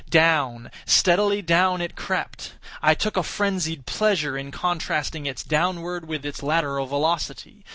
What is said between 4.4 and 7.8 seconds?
contrasting its downward with its lateral velocity.